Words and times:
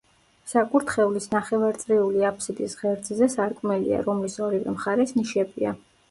საკურთხევლის 0.51 1.27
ნახევარწრიული 1.33 2.23
აფსიდის 2.29 2.73
ღერძზე 2.79 3.27
სარკმელია, 3.33 3.99
რომლის 4.09 4.39
ორივე 4.47 4.73
მხარეს 4.79 5.13
ნიშებია. 5.19 5.75